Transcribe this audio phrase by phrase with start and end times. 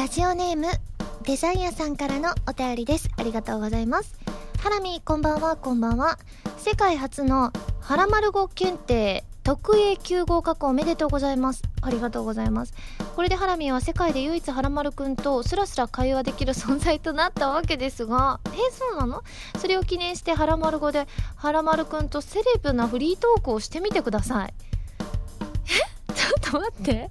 [0.00, 0.66] ラジオネーム
[1.24, 3.10] デザイアさんからのお便りです。
[3.18, 4.18] ありがとうございます。
[4.58, 5.56] ハラミこんばんは。
[5.56, 6.18] こんばんは。
[6.56, 11.62] 世界初のハラマル語検定特 A 9合格おめでとうございます。
[11.82, 12.72] ありがとうございます。
[13.14, 19.22] これでハラミーは世界で唯一ハラマルくんとスラスラ会話できる存在となったわけですがえそうなの？
[19.58, 21.06] それを記念してハラマル語で
[21.36, 24.54] ハラマルくんとセレブなフリートークをしてみてください。
[26.08, 26.14] え？
[26.16, 27.10] ちょっと待って。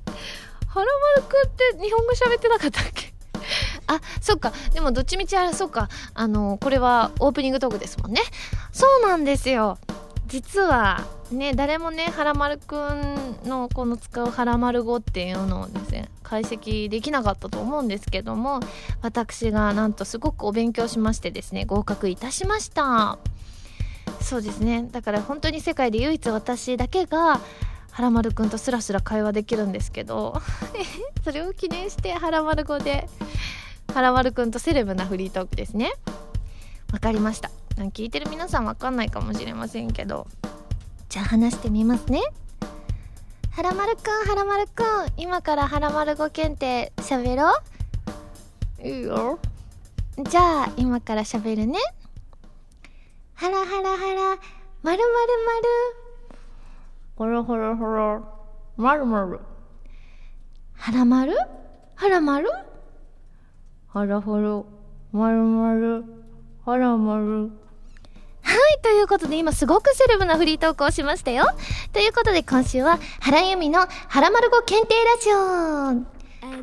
[0.69, 0.85] ハラ
[1.17, 3.11] マルくんって日本語喋ってなかったっけ？
[3.87, 4.53] あ、そっか。
[4.73, 5.89] でもどっちみちあれ、そっか。
[6.13, 8.21] あの、これはオープニングトークですもんね。
[8.71, 9.79] そうなんですよ。
[10.27, 18.59] 実は、ね、誰もね、はらまるくんのこの使うはらまる語っていうのをですね、解析できなかったと思うんですけども、
[19.01, 23.17] 私がなんとすごくお勉強しましてですね、合格いたしました。
[24.21, 24.87] そうですね。
[24.91, 27.41] だから本当に世界で唯一私だけが、
[27.91, 30.41] はらまるくんとスラスラ会話できるんですけど
[31.23, 33.09] それを記念してはらまる語で
[33.93, 35.93] はらまるくんとセレブなフリートークですね。
[36.93, 37.51] わかりました。
[37.77, 40.27] 聞いてる皆さんわかんないかもしれませんけど
[41.07, 42.21] じゃあ話してみますね。
[43.51, 44.85] はらまるくんはらまるくん
[45.17, 47.51] 今からはらまる語検定喋ろ
[48.83, 48.87] う。
[48.87, 49.39] いいよ。
[50.17, 51.79] じゃあ今から喋るね。
[53.33, 54.37] はらはらはらまる
[54.83, 56.08] まるまる
[57.19, 58.23] ほらほらほら
[58.77, 59.41] まるまる
[60.73, 61.35] はらまる？
[61.95, 62.49] はらまる？
[63.89, 64.65] はらほろ、
[65.11, 66.05] まるまる、
[66.63, 67.49] はらまる。
[68.41, 71.43] はい、ということで今すごくセレブなフリートークをしましたよ。
[71.91, 75.29] ということで今週は原由美の原丸語検定ラジ
[76.05, 76.19] オ。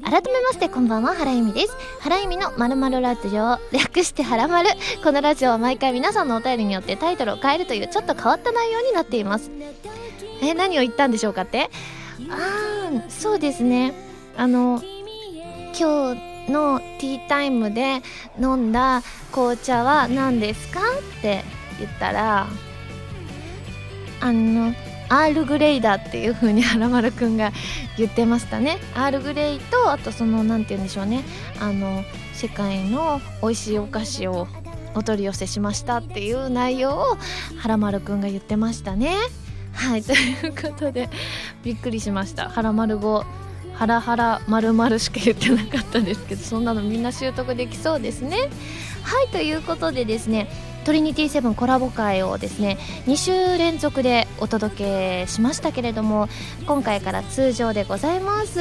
[0.09, 4.71] 改めましてこんばんは原由美です原由美のまるまるラジオ略してはらまる
[5.05, 9.51] このラジオは毎回皆さんのお便りによってタイトルを変えるというちょっと変わった内容になっています
[10.43, 11.71] え何を言ったんでしょうかって？
[12.31, 13.93] ああそうですね。
[14.37, 14.83] あの
[15.79, 18.03] 今日のティータイムで
[18.41, 21.43] 飲んだ紅茶は何ですかって
[21.79, 22.47] 言ったら
[24.21, 24.73] あの
[25.09, 27.53] アールグレイだっていう風に原丸くんが
[27.97, 28.79] 言ってましたね。
[28.95, 31.23] アールグレイとあとその何て言うんでしょうね。
[31.61, 32.03] あの
[32.33, 34.49] 世界の美味しいお菓子を
[34.95, 37.19] お取り寄せしましたっていう内容を
[37.59, 39.15] 原丸くんが言ってましたね。
[39.77, 41.09] はいということで
[41.63, 42.49] びっくりしました。
[42.49, 43.25] 原丸語。
[43.75, 48.49] ハラハラまるまるしか言ってなかったですけどそんなのみんな習得できそうですね。
[49.03, 50.49] はいということでですね
[50.87, 56.29] トリニティセブンコラボ会をですね2週連続でお届けしましたけれども
[56.65, 58.61] 今回から通常でございます。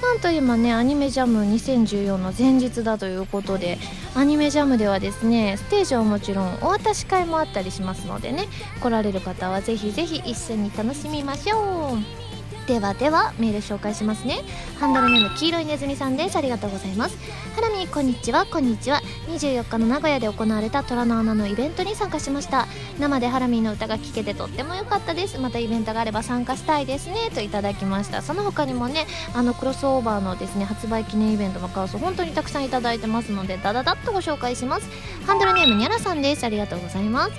[0.00, 3.78] なんと今ねアニメジャム2014の前日だということで
[4.14, 8.46] アニメジャムではですねステージはもちろんお渡し会もあったりしますのでね
[8.80, 12.23] 来られる方はぜひぜひ一緒に楽しみましょう。
[12.66, 14.42] ではではメール紹介しますね。
[14.80, 16.36] ハンドルネーム黄色いネズミさんです。
[16.36, 17.18] ありがとうございます。
[17.54, 18.46] ハラミこんにちは。
[18.46, 19.02] こんにちは。
[19.28, 22.66] 24日の名古屋で行われた虎の穴のイベントに参加しました。
[22.98, 25.38] 生でハラミーの歌が聴けてとっても良かったです。
[25.38, 27.30] またイベントがあれば参加したいですね。
[27.34, 28.22] といただきました。
[28.22, 34.88] その他にもねあのクロスオーバーのですね発売記念イベントの感想本当にたくさんいただいてますのでダダダッとご紹介します。
[35.26, 36.44] ハンドルネームニャラさんです。
[36.44, 37.32] ありがとうございます。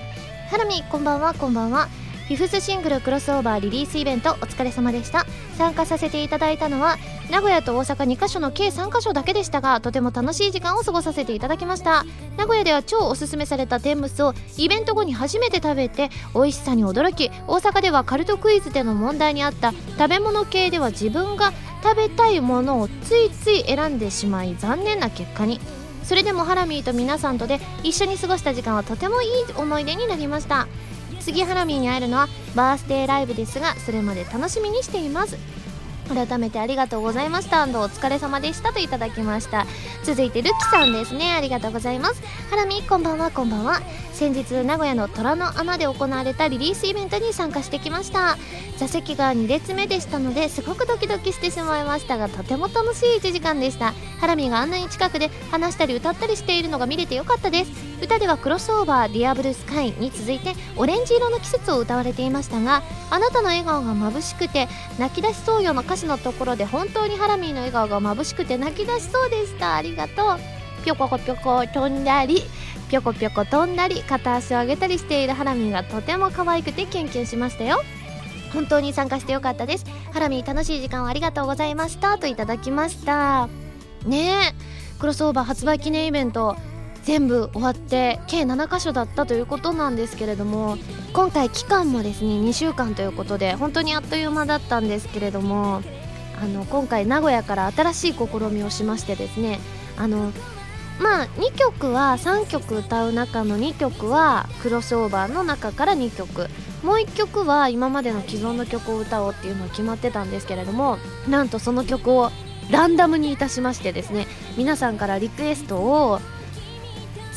[0.51, 1.33] ハラミこんばんは。
[1.33, 1.89] こんばんは。
[2.25, 5.27] フィフスシングルクロスオーバーリリースイベントお疲れ様でした。
[5.59, 6.97] 参加させていただいたのは
[7.29, 12.03] 名古屋と大阪2カ所の計3カ所だけでしたがとても楽しい時間を過ごさせていただきました。
[12.35, 21.53] 名古屋では超おすすめされた天むすをイベント後に初めて食べて美味しさに驚き大阪ではカルトクイズでの問題にあった食べ物系では自分が
[21.83, 25.59] 食べたいものをついつい選んでしまい残念な結果に。
[26.03, 30.67] それでもハラミーと皆さんとで一緒に過ごした時間はとてもいい思い出になりました。
[31.25, 35.35] 次ハラミーに会えるのはバースデーライブですがそれまで楽しみにしています。
[36.05, 37.63] 改めてありがとうございました。
[37.63, 39.65] お疲れ様でしたといただきました。
[40.03, 41.33] 続いてルキさんですね。
[41.33, 42.21] ありがとうございます。
[42.49, 43.31] ハラミこんばんは。
[43.31, 43.81] こんばんは。
[44.13, 48.37] 先日名古屋の虎の穴で行われたリリースイベントに参加してきました。
[48.77, 53.93] 座席が2列目でしたのですごくドキドキしてしまいましたがとても楽しい1時間でした。
[54.19, 57.71] ハラミがあんなに近くで話したり歌ったりしているのが見れてよかったです。
[58.01, 64.67] 歌ではクロスオーバー「ディアブルスカイに続いてオレンジ色の季節を歌われていましたがあなたの笑顔が眩しくて
[64.99, 69.75] 泣き出しそうよの歌詞のところで本当にハラミーの笑顔が眩しくて泣き出しそうでした。
[69.75, 70.39] ありがとう。
[70.83, 72.43] ぴょこぴょこ飛んだり
[72.89, 77.81] ぴょこぴょこ飛んだり片足を上げたりしているハラミーがとても可愛くてキュンキュンしましたよ。
[78.53, 79.85] 本当に参加してよかったです。
[80.13, 82.17] ハラミー楽しい時間をありがとうございました。
[82.17, 83.49] といただきました。
[84.05, 84.99] ねえ。
[84.99, 86.55] クロスオーバー発売記念イベント。
[87.05, 90.77] 全部終わって計7箇所だったということなんですけれども
[91.13, 95.81] 今回期間もですね2週間ということで本当にあっという間だったんですけれども
[96.41, 99.59] あの今回名古屋から新しい試みをしましてですね
[99.97, 100.31] あの
[100.99, 106.49] まあ2曲は3曲歌う中の2曲はクロスオーバーの中から2曲。
[106.83, 112.29] もう1曲は今までの既存の曲を歌おうっていうのは決まってたんですけれどもなんとその曲を
[112.69, 116.19] ランダムにいたしましてですね皆さんからリクエストを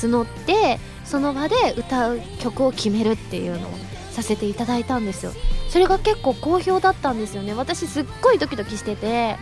[0.07, 3.73] 募ってその場で歌う曲を決めるっていうのを
[4.13, 5.33] させていただいたんですよ。
[5.69, 7.55] それが結構好評だったんですよね。
[7.55, 9.37] 私すっごいドキドキしてて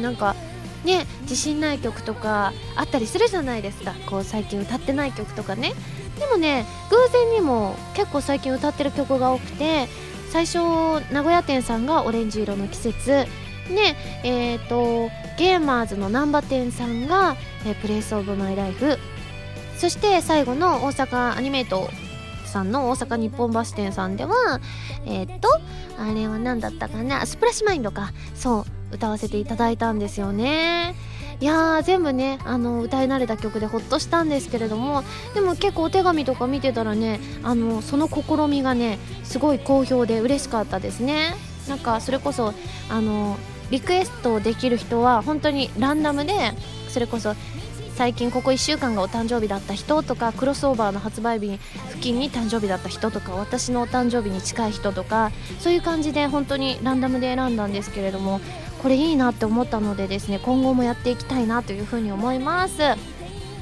[0.00, 0.34] なんか
[0.84, 3.92] ね自信ない曲とかあったりするじゃないですか。
[4.06, 5.74] こう最近歌ってない曲とかね。
[6.18, 9.88] でもね偶然にも結構最近歌ってる曲が多くて
[10.30, 10.58] 最初
[11.12, 13.26] 名古屋店さんが「オレンジ色の季節」
[13.70, 18.98] ねえーと、ゲーマーズの難波店さんが「えー、プレイスオブマイライフ」
[19.80, 21.88] そして最後の大阪アニメート
[22.44, 24.60] さんの大阪日本橋店さんでは
[25.06, 25.48] えっ、と
[25.98, 27.24] あれは何だったかな？
[27.24, 28.12] スプラッシュマインドか。
[28.34, 30.94] そう歌わせていただいたんですよね。
[31.40, 41.34] いやー全部ねあの歌い慣れた曲でほっとしたんですけれどもでも結構お手紙とか見てたらねあのその試みがねすごい好評で嬉しかったですね。
[41.68, 42.52] なんかそれこそ
[42.90, 43.38] あの
[43.70, 46.34] リクエストできる人は本当にランダムで
[46.90, 47.34] それこそ
[47.96, 51.58] 最近ここ1週間がお誕生日だった人とかクロスオーバーの発売日
[51.88, 58.40] 付近に誕生日だった人とか私のお誕生日に近い人とかそういう感じで本当にランダムで選んだんですけれども
[58.82, 62.80] これいいなって思ったのでですね今後もやっていきたいなというふうに思います。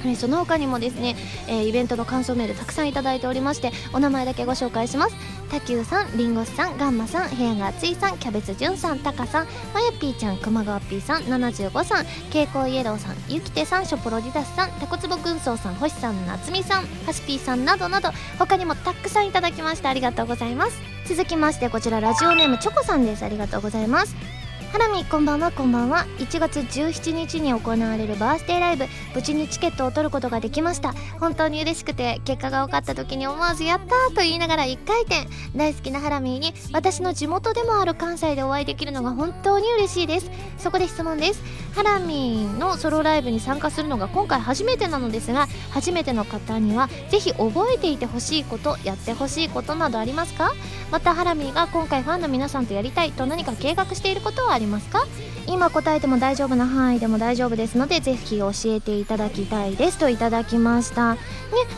[0.03, 1.17] はい、その他にもですね、
[1.49, 5.17] えー、イベントの感想メールたくさんいただいておりましてお名前だけご紹介します。
[5.51, 20.79] たきゅうさんりんごさんガンマさん部屋が熱いさんキャベツじゅんさんたかさんまやぴーちゃん熊川ぴーさん75さん蛍光イエローさんゆきてさんショポロディダスさんたこつぼ軍曹さん星さんなつみさんはしぴーさんなどなど他にもたくさんいただきましてありがとうございます。
[21.07, 23.25] 続きましてこちらラジオネームチョコさんです。
[23.25, 24.38] ありがとうございます。
[24.71, 26.05] ハラミこんばんはこんばんは。
[26.19, 28.85] 1月17日に行われるバースデーライブ。
[29.15, 30.93] 無事にチケットを取ることができました。
[31.19, 35.27] 本当に嬉しくて結果が分かった時に思わずやったと言いながら1回転。
[35.57, 40.31] 大好きなハラミーに私の地元でもある関西でお会いできるのが本当に嬉しいです。
[40.59, 41.43] そこで質問です。
[41.75, 50.53] ハラミーのソロライブに参加するのが今回初めてなのですが初めての方にはぜひ覚えていてほしいことやってほしいことなどありますか？
[50.91, 55.07] またハラミーが今回ファンの皆さんとやりたいと何か計画していることはありますか？
[55.47, 61.15] 今答えても大丈夫な範囲でも大丈夫ですのでぜひ教えていただきたいですといただきました。
[61.15, 61.21] ね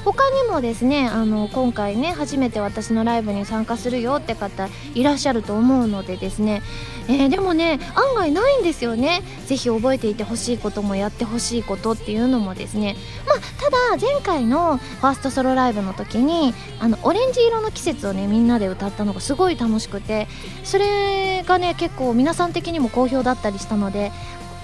[0.04, 6.62] 他にもですねあの今回ね初めて私のライブに参加するよって方いらっしゃると思うのでですね。
[7.08, 9.22] えー、でもね案外ないんですよね。
[9.46, 12.96] ぜひ覚えていてほしいこともやってほしいことっていうのもですね。
[13.26, 20.26] まあただ前回のファーストソロライブの時にあのオレンジ色の季節をねみんなで歌ったのがすごい楽しくて
[20.64, 24.12] それがね結構皆さん的にも好評だったりしたので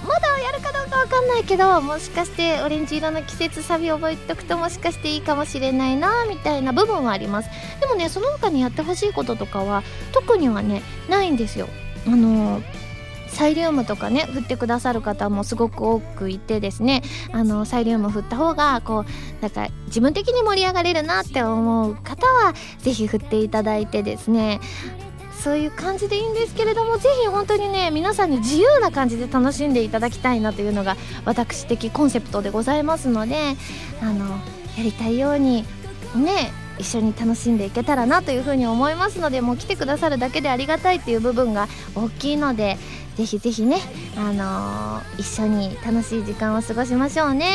[0.07, 7.49] まだやるかどうかわかんないけどもしかしてオレンジ色の季節サビ覚えておくともしかしていいかもしれないなみたいな部分はあります。
[7.79, 9.83] でもねその他にやってほしいこととかは
[10.13, 11.67] 特にはねないんですよ。
[12.05, 12.61] あの
[13.27, 17.01] サイリウムとかね振ってくださる方もすごく多くいてですね。
[17.31, 24.59] あのサイリウム振った方がこうなんか自分的に盛り上がれるなって思う方は是非振っていただいてですね。
[25.47, 33.55] そういう感じでいいんですけれどもぜひ本当にね皆さんに自由な感じで楽しんでいただきたいなというのが私的コンセプトでございますので
[34.01, 34.25] あの
[34.77, 35.63] やりたいように
[36.17, 42.77] ね一緒に楽しんでいけたらなというふうに思いますのでもう来てくださるだけでありがたいっていう部分が大きいので
[43.17, 43.77] ぜひぜひね、
[44.15, 47.47] あのー、一緒に楽しい時間を過ごしましょうね、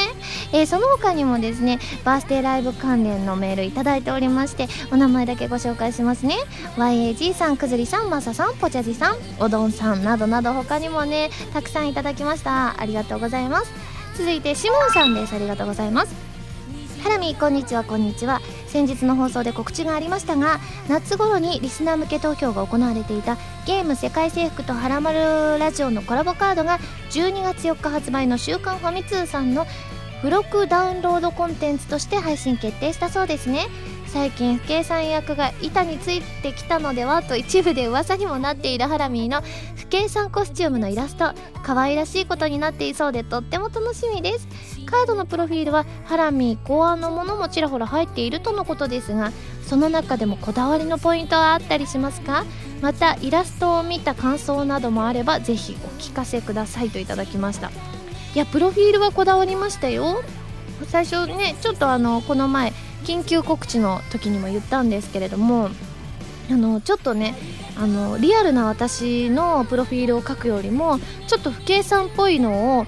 [0.52, 6.34] えー、その他にもですねバースデーライブ関連のメールいただいておりましてお名前だけご紹介しますね。
[6.76, 12.80] YAG さんくずりさんまささんぽちゃじさんおどんさんなどなど他にもねたくさんいただきました。
[12.80, 13.70] ありがとうございます。
[14.16, 15.34] 続いてシモンさんです。
[15.34, 16.14] ありがとうございます。
[17.04, 17.84] ハラミこんにちは。
[17.84, 18.40] こんにちは。
[18.72, 23.36] 先日の放送で告知がありましたが夏頃にリスナー向け投票が行われていた
[23.66, 26.78] ゲーム世界征服とはらまるラジオのコラボカードが
[27.10, 29.66] 12月4日発売の週刊ファミ通さんの
[30.22, 33.66] 付録ダウンロードコンテンツとして配信決定したそうですね。
[34.12, 39.40] 最近不計算役が板についてきたのではと一部で噂にもなっているハラミーの
[39.74, 41.32] 不計算コスチュームのイラスト。
[41.62, 44.46] 可愛らしいことになっていそうでとっても楽しみです。
[44.84, 49.32] カードのプロフィールはハラミー考案のものもちらほら入っているとのことですが
[49.66, 52.44] その中でもこだわりのポイントはあったりしますか？
[52.82, 57.70] またイラストを見た感想などもあればぜひお聞かせくださいといただきました。
[58.34, 60.22] いやプロフィールはこだわりましたよ。
[60.88, 62.74] 最初ねちょっとあのこの前
[63.04, 65.70] 緊急告知の時にも言ったんですけれども
[66.50, 67.34] あのちょっとね
[67.76, 72.86] あのリアルな私のプロフィールを書くよりもちょっと不計算っぽいのを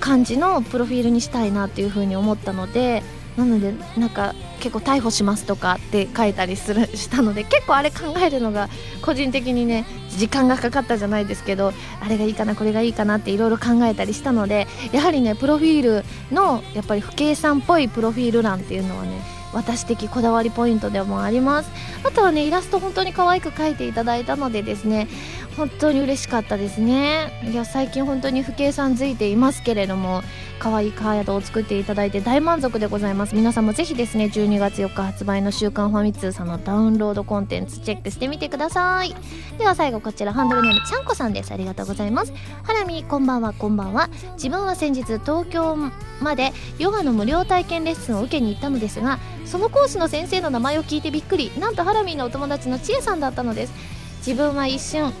[0.00, 3.02] 感じのプロフィールにしたいなっていうふうに思ったので
[3.36, 8.68] なのでなんか結構逮捕しますとかって書いたりするしたので結構あれ考えるのが
[9.02, 19.20] 個人的にね時間がかかったじゃないですけどあれがいいかなこれがいいかなっていろいろ考えたりしたのでやはりねプロフィールのやっぱり不計算っぽいプロフィール欄っていうのはね
[19.52, 21.70] 私的こだわりポイントでもあります。
[22.04, 25.08] あとはねイラスト本当に可愛く描いていただいたのでですね
[25.56, 27.32] 本当に嬉しかったですね。
[27.50, 30.22] いや最近本当に不計算づいていますけれども
[30.58, 33.34] 可愛いカードを作っていただいて大満足でございます。
[33.34, 39.14] 皆さんもぜひですね12月4日発売の「週刊ファミ通」さんのダウンロードコンテンツチェックしてみてください。
[39.58, 41.52] では最後こちらハンドルネームちゃんこさんです。
[41.52, 42.34] ありがとうございます。
[42.62, 44.10] ハラミこんばんはこんばんは。
[44.34, 45.76] 自分は先日東京
[46.20, 51.50] までヨガの無料体験レッスンを受けに行ったのですがそのコースの先生の名前を聞いてびっくり。
[51.58, 53.72] なんとハラミのお友達のちえさんだったのです。
[54.18, 55.12] 自分は一瞬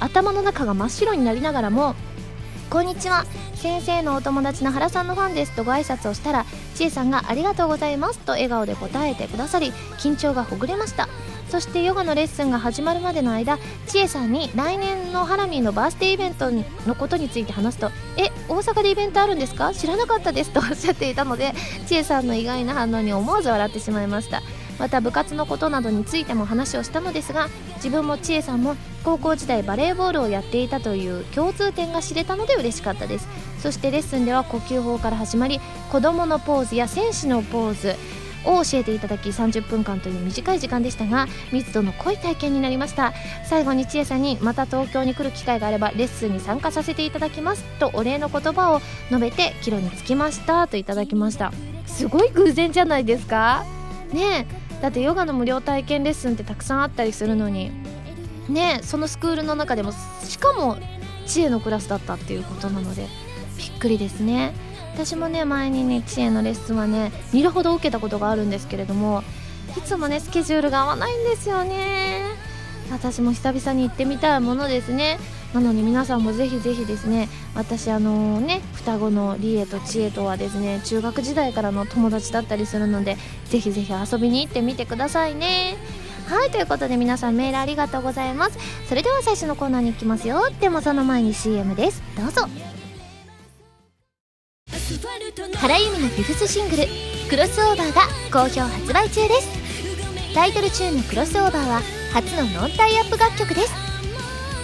[0.00, 1.94] 頭の中が真っ白になりながらも
[2.70, 11.08] こんにちは先生のお友達の原さんのファンですとご挨拶をしたらちえさんがありがとうございますと笑顔で答えてくださり緊張がほぐれました。
[11.50, 19.74] そしてヨガのレッスンが始まるまでの間ちえさんに来年のハラミーのバースデーイベントのことについて話すと「え大阪でイベントあるんですか？
[19.74, 21.52] 知らなかったです」とおっしゃっていたので
[21.88, 24.42] ちえさんの意外な反応に思わず笑ってしまいました。
[24.80, 33.28] また部活のことなどについても話をしたのですが自分も千恵さんも高校時代バレーボールをやっていたという共通点が知れたので嬉しかったです。
[33.60, 35.60] そしてレッスンでは呼吸法から始まり
[35.92, 37.94] 子供のポーズや戦士のポーズ
[38.46, 43.12] を教えていただき30分間という短い時間でしたが密度の濃い体験になりました。
[43.44, 51.52] 最後に千恵さんにまた東京に来る機会があればレッスンに参加させていただきますとお礼の言葉を述べて帰路につきましたといただきました。
[51.86, 53.66] すごい偶然じゃないですか？
[54.12, 57.70] ねえだってヨガの無料体験レッスンってたくさんあったりするのに。
[58.48, 59.92] ねそのスクールの中でも
[60.24, 60.76] しかも
[61.24, 63.06] 知恵のクラスだったっていうことなので
[63.58, 64.52] びっくりですね。
[64.92, 69.22] 私もね前にね知恵のレッスンはね2度ほど受けたことがあるんですけれども
[69.76, 72.22] いつもねスケジュールが合わないんですよね。
[72.90, 75.20] 私も久々に行ってみたいものですね。
[75.52, 83.16] なのに皆さんもぜひぜひですね私あのね双子のリエとチエとはですね中学時代からの友達だったりするので
[83.46, 85.76] ぜひぜひ遊びに行ってみてくださいね。
[86.28, 88.58] はいということで皆さんメールありがとうございます。
[88.88, 90.48] それでは最初のコーナーに行きますよ。
[90.60, 92.00] でもその前に CM です。
[92.16, 92.42] どうぞ。
[95.56, 96.84] 原由美のフィフスシングル
[97.28, 98.02] 「クロスオーバー」が
[98.32, 99.48] 好評発売中です。
[100.32, 103.89] タイトルチューンの「クロスオーバー」は初のノンタイアップ楽曲です。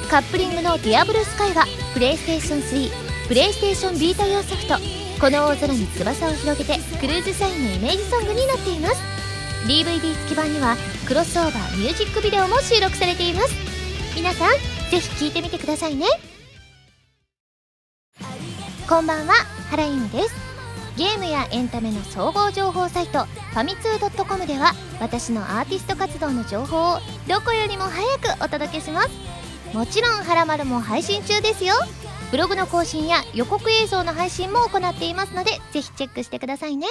[0.09, 4.77] カップリングの「ディアブルスカイはプレイステーション3プレイステーションビータ用ソフト
[5.21, 8.97] 「この大空に翼を広げて」クルーズサインのイメージソングになっています。
[9.67, 13.55] DVD 付き版にはクロスオーバーミュージックビデオも収録されています。
[14.15, 14.51] 皆さん
[14.91, 16.07] ぜひ聴いてみてくださいね。
[18.89, 19.35] こんばんは
[19.71, 20.35] 原由美です。
[20.97, 29.36] ゲームやエンタメの総合情報サイトファミツー .com では私のアーティスト活動の情報をどこよりも早くお届けします。
[29.73, 31.75] もちろん「はらまる」も配信中ですよ。
[32.31, 36.89] ブログの更新や予告映像の配信も行っていますのでぜひチェックしてくださいね。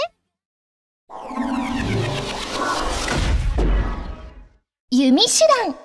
[4.89, 5.84] 弓手段。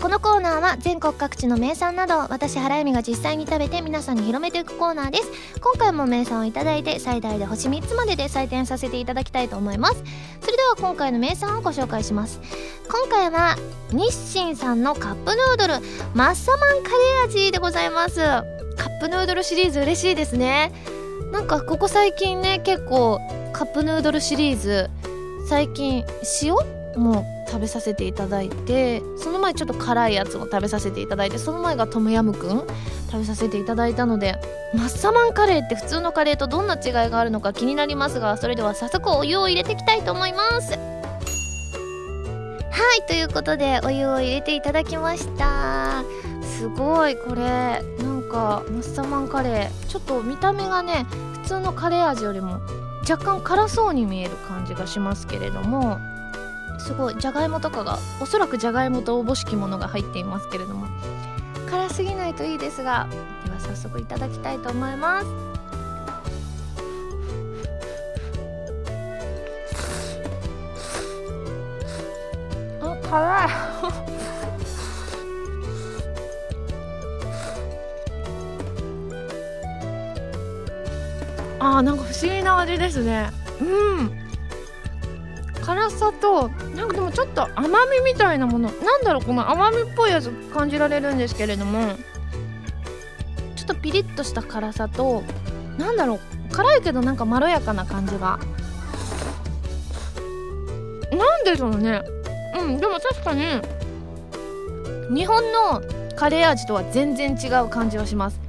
[0.00, 5.30] このコーナーは全国各地の名産など私原由美が実際に食べて皆さんに広めていくコーナーです。
[5.60, 10.02] 今回も名産をいただいて最大で星3つまでで採点させていただきたいと思います。
[10.40, 12.40] それでは今回の名産をご紹介します。
[12.88, 13.56] 今回は
[13.90, 15.74] 日清さんのカップヌードル
[16.14, 18.20] マッサマンカレー味でございます。
[18.20, 20.72] カップヌードルシリーズ嬉しいですね。
[21.32, 23.18] なんかここ最近ね結構
[23.52, 24.90] カップヌードルシリーズ
[25.48, 26.04] 最近
[26.42, 26.77] 塩？
[26.96, 32.66] も食べさせていただいてその前ちょっと辛いやつも食べさせていただいてその前がトムヤムクン
[33.10, 34.38] 食べさせていただいたので
[34.74, 40.72] マッサマンカレーって普通のカレーとどんな違いがあるのか気になりますがそれでは早速お湯を入れていきたいと思います。
[42.70, 46.04] はいということでお湯を入れていただきました。
[46.42, 49.86] すごいこれなんかマッサマンカレー。
[49.88, 51.06] ちょっと見た目がね
[51.42, 52.60] 普通のカレー味よりも
[53.08, 55.98] 若干辛そうに見える感じがしますけれども。
[56.88, 60.86] すごいじゃがいもとかがおそらくじゃがいもとおぼしきものが入っていますけれども。
[61.68, 63.06] 辛すぎないといいですが
[63.44, 65.26] では早速いただきたいと思います。
[72.80, 73.48] あ辛い。
[81.60, 83.30] あーなんか不思議な味ですね。
[83.60, 83.64] う
[84.04, 84.27] ん。
[85.68, 91.94] 辛さとなんかでもちょっと甘みみたいなものなんだろうこの甘みっぽいやつ感じられるんですけれども
[93.54, 95.22] ちょっとピリッとした辛さと
[95.76, 96.20] なんだろう
[96.54, 98.38] 辛いけどなんかまろやかな感じが。
[101.12, 102.02] なんでしょうね。
[102.58, 103.44] うんでも確かに
[105.14, 105.82] 日本の
[106.16, 108.40] カレー味とは全然違う感じはします。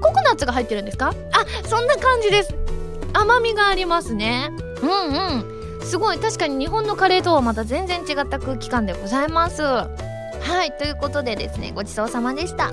[0.00, 1.08] ココナッツが入ってるんですか？
[1.32, 2.54] あそんな感じです。
[3.12, 4.50] 甘みがありますね。
[4.82, 5.51] うんうん。
[5.84, 6.18] すごい。
[6.18, 9.62] 確かに日本のカレーとはまた全然違った空気感でございます。
[9.62, 12.72] はいということでですねごちそうさまでした。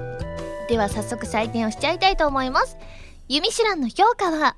[0.68, 2.78] では早速採点をしちゃいたいと思います。
[3.28, 4.56] ユミシュランの評価は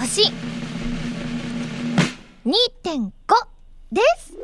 [0.00, 0.32] 星
[2.46, 3.12] 2.5
[3.92, 4.34] です。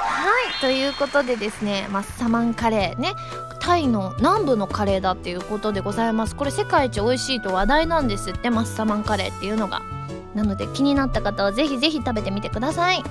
[0.00, 3.12] はいということでですねマッサマンカレーね
[3.60, 6.36] タイの南部のカレーだっていうことでございます。
[6.36, 9.95] これ世界一美味しいと話題なんですってマッサマンカレーっていうのが。
[10.36, 13.02] なので気になった方はぜひぜひ食べてみてください。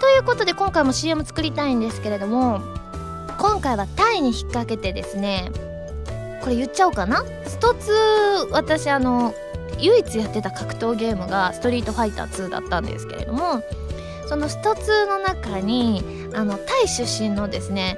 [0.00, 2.60] ということで今回も CM 作りたいんですけれども
[3.38, 5.52] 今回はタイに引っ掛けてですね
[6.42, 7.24] これ言っちゃおうかな？
[7.46, 9.32] スト2私あの
[9.78, 13.62] 唯一やってた格闘ゲームが「ストリートファイター2」だったんですけれども
[14.26, 16.02] そのスト2の中に
[16.34, 17.96] あのタイ出身のですね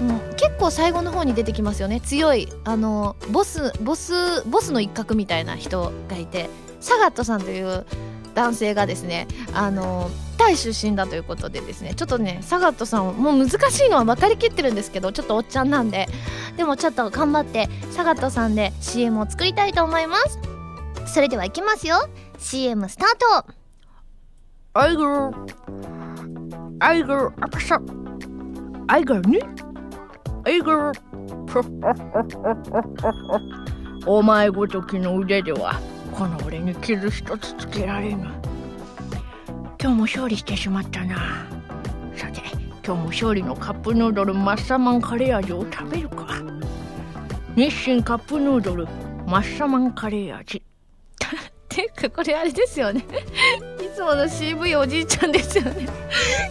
[0.00, 2.00] もう結構最後の方に出てきますよね。
[2.00, 6.48] 強いあのボスボスボスの一角みたいな人がいて。
[6.82, 7.86] サガットさんという
[8.34, 16.08] 男性がですねあのタイ出身だということでですねちょっとねサガットさんもう難しいのは分かりきってるんですけどちょっとおっちゃんなんで
[16.56, 20.38] でもちょっと頑張ってサガットさんで CM を作りたいと思います。
[21.06, 22.08] それではいきますよ。
[22.38, 23.08] CM スター
[23.44, 23.54] ト。
[24.74, 25.10] アイグル
[26.80, 29.38] アイグルアクションアイグルに
[30.44, 30.92] アイグル
[34.06, 35.78] お前ごときの腕では。
[36.12, 38.28] この俺に傷一つつけられぬ。
[39.80, 41.46] 今日も勝利してしまったな。
[42.14, 42.40] さて
[42.84, 46.26] 今日も勝利のカップヌードルマッサマンカレー味を食べるか。
[47.56, 48.86] 日清カップヌードル
[49.26, 50.62] マッサマンカレー味。
[51.68, 53.00] ていうかこれあれですよね。
[53.80, 55.88] いつもの CV おじいちゃんですよね。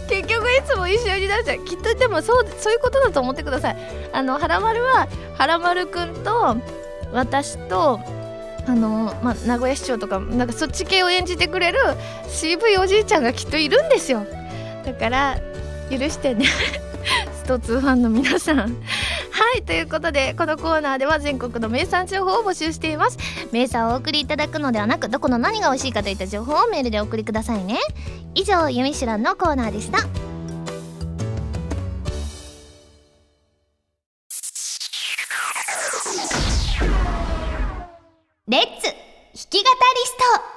[0.08, 1.64] 結局いつも一緒になっちゃう。
[1.64, 3.76] きっとでもそうそういうことだと思ってください。
[4.12, 5.08] あのはらまるは
[5.38, 6.56] はらまるくんと
[7.12, 8.00] 私と
[8.66, 11.78] あの、まあ、名古屋市長とかなんかそっち系を演じてくれる
[12.28, 14.24] CV おじいちゃんがきっといるんですよ。
[14.84, 15.40] だから
[15.90, 16.46] 許してね。
[17.34, 18.58] スト2ファンの皆さん。
[18.58, 18.66] は
[19.56, 23.18] いということでこのコーナーでは全国の名産情報を募集しています。
[23.50, 27.78] 名産をお送りいただくのではなくどこの何が美味しいかといった情報をメールでお送りくださいね。
[28.34, 29.98] 以上「ゆみしらん」のコーナーでした。
[40.02, 40.51] リスト。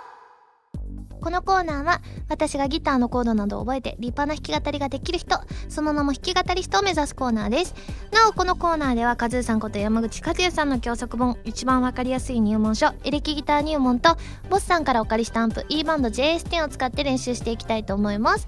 [1.25, 7.73] このコーナーは私がギターのコードなどを覚えて立派な弾き語りができる人その名も弾き語りストを目指すコーナーです。
[8.11, 14.17] なおこのコーナーではカズーさんこと山口和也さんの教則本一番わかりやすい入門書エレキギター入門と
[14.51, 18.47] ボスさんからお借りしたアンプ E バンド JS10 を使って練習していきたいと思います。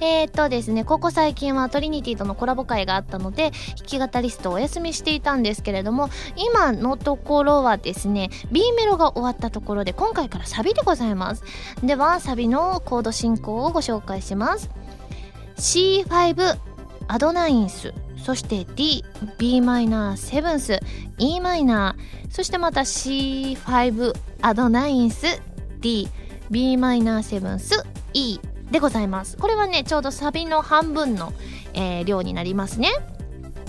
[0.00, 3.52] えー、っとですねここ最近はトリニティとのコラボ会があったので
[3.88, 11.42] 弾き語りストをお休みしていたんですけれども今のところはですね B メロが終わったところで今回からサビでございます。
[11.82, 14.70] ではサビのコード進行をご紹介します。
[15.56, 16.58] C5
[17.08, 17.92] アドナインス。
[18.16, 19.04] そして D、
[19.38, 20.80] b マイナーセブンス、
[21.18, 25.40] e マイナー、そしてまた C5 アドナインス、
[25.80, 26.08] D、
[26.50, 29.36] b マイナーセブンス、E でございます。
[29.36, 31.32] これはね、ちょうどサビの半分の、
[31.74, 32.90] えー、量になりますね。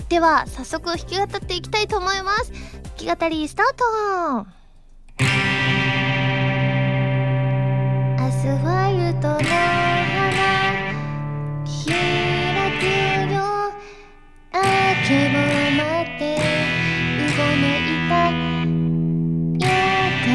[0.08, 2.52] では、早速弾き語っていきたいと思います。
[3.04, 4.59] 弾き語りスタート。
[8.96, 9.44] ルトの花
[11.64, 11.94] 開
[12.78, 12.84] く
[13.32, 13.38] よ
[14.52, 14.58] 明
[15.06, 15.38] けを
[15.76, 16.22] 待って
[17.16, 18.12] うごめいた
[19.58, 19.68] 夜
[20.26, 20.28] 間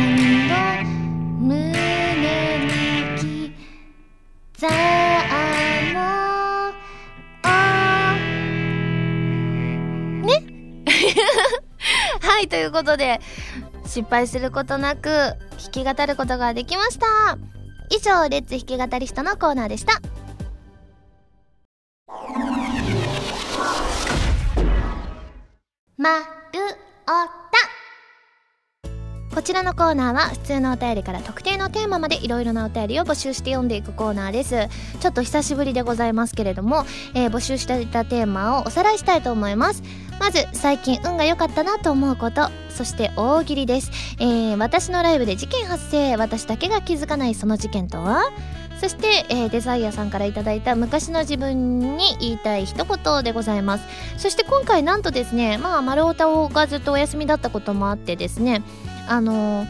[0.47, 0.53] の
[1.39, 1.51] 胸
[2.65, 2.71] に
[4.59, 4.65] 刻
[5.93, 5.99] も
[10.21, 10.29] うね
[12.21, 13.19] はいということで
[13.85, 15.37] 失敗することなく弾
[15.71, 17.37] き語ることができました。
[17.89, 20.01] 以上レッツ弾き語りストのコーナーでした。
[25.97, 26.25] まる
[27.03, 27.74] おた。
[29.33, 34.69] こちらのコーナーは普通のお便りから特定のテーマまでいろいろなお便りを募集して読んでいくコーナーです。
[34.99, 39.83] ちょっと久しぶりでございますけれども、えー、募集していたテーマをおさらいしたいと思います。
[40.19, 48.23] まず最近運が良かったなと思うことそして大喜利です、えー、私のライブで事件発生私だけが気づかないその事件とは？
[48.79, 53.85] そして、えー、デザイアさんから頂いた昔の自分に言いたい一言でございます。
[54.17, 58.63] そして今回なんとですねまあ丸太がずっとお休みだったこともあってですね
[59.07, 59.65] あの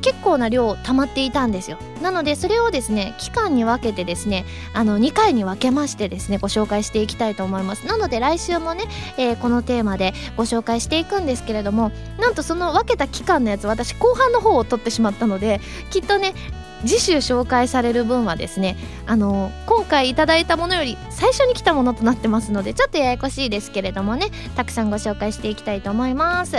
[0.00, 1.78] 結構な量溜まっていたんですよ。
[2.02, 7.86] なのでそれをですね期間に分けてですねあの2回に分けましてですねご紹介していきたいと思います。
[7.86, 8.84] なので来週もね、
[9.16, 16.34] えー、このテーマでご紹介していくんですけれどもなんとその分けた期間のやつ私後半の方を取ってしまったのできっとね
[16.86, 26.58] 次週紹介される分はですねあの今回いただいたものより最初に来たものとなってますのでちょっとややこしいですけれどもねたくさんご紹介していきたいと思います。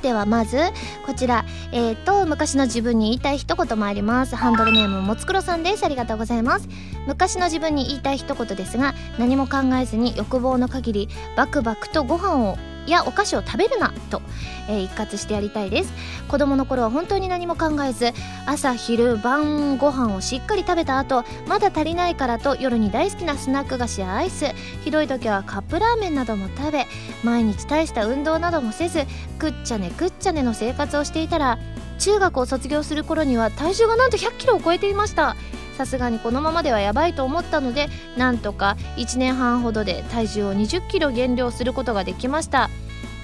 [0.00, 0.58] ではまず
[1.06, 1.44] こちら。
[1.72, 4.36] えっ、ー、と昔の自分に言いたい一言もあります。
[4.36, 5.84] ハンドルネームもつくろさんです。
[5.84, 6.68] ありがとうございます。
[7.06, 14.22] 昔の自分に言いたい一言ですが何も考えずに欲望の限りバクバクとご飯をやお菓子を食べるなと、
[14.68, 15.92] えー、一括してやりたいです。
[16.28, 18.12] 子供の頃は本当に何も考えず
[18.46, 24.46] 朝昼晩ご飯をしっかり食べた後まだ足りないからと夜に大好きなスナック菓子やアイス
[24.84, 26.86] ひどい時はカップラーメンなども食べ
[27.24, 29.06] 毎日大した運動などもせず
[29.38, 31.58] くっちゃねくっちゃねの生活をしていたら
[31.98, 35.36] 中学を卒業する頃には体重がなんと100キロを超えていました。
[35.76, 42.70] さすがにこのままではやばいと思ったのでなんとか1年半ほどで体重を2 0キロ減量することができました。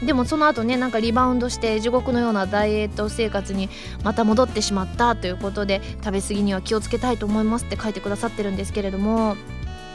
[0.05, 3.71] でもその後ねなんかリバウンドして地獄のようなダイエット生活に
[4.05, 9.37] また戻ってしまったということで食べ過ぎには気をつけたいと思いますって書いてくださってるんですけれども